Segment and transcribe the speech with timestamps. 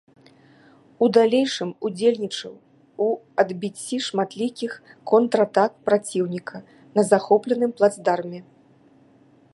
[1.07, 2.53] У далейшым удзельнічаў
[3.07, 3.11] у
[3.45, 4.71] адбіцці шматлікіх
[5.13, 6.57] контратак праціўніка
[6.95, 8.39] на захопленым плацдарме.